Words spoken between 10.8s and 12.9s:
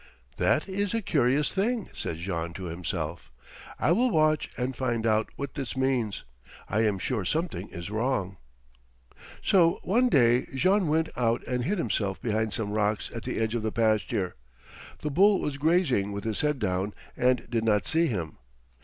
went out and hid himself behind some